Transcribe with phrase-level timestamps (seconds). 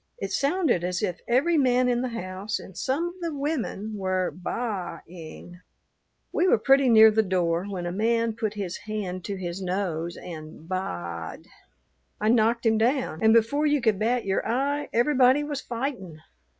[0.17, 4.31] It sounded as if every man in the house and some of the women were
[4.31, 5.59] baa ing.
[6.31, 10.17] "We were pretty near the door when a man put his hand to his nose
[10.17, 11.45] and baa ed.
[12.19, 16.19] I knocked him down, and before you could bat your eye everybody was fightin'.